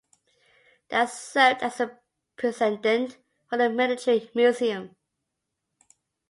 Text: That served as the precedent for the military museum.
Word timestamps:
That 0.89 1.11
served 1.11 1.61
as 1.61 1.77
the 1.77 1.99
precedent 2.35 3.19
for 3.47 3.57
the 3.59 3.69
military 3.69 4.31
museum. 4.33 4.95